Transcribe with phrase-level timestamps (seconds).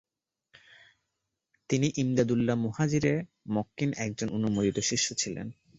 [1.69, 3.13] তিনি ইমদাদুল্লাহ মুহাজিরে
[3.49, 5.47] মক্কির একজন অনুমোদিত শিষ্য ছিলেন।